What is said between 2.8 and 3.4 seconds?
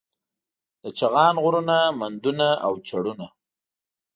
چړونه